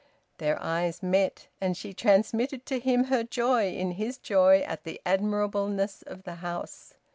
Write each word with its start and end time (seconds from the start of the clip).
Their 0.39 0.59
eyes 0.59 1.03
met, 1.03 1.47
and 1.61 1.77
she 1.77 1.93
transmitted 1.93 2.65
to 2.65 2.79
him 2.79 3.03
her 3.03 3.23
joy 3.23 3.67
in 3.71 3.91
his 3.91 4.17
joy 4.17 4.61
at 4.61 4.83
the 4.83 4.99
admirableness 5.05 6.01
of 6.07 6.23
the 6.23 6.33
house. 6.41 6.95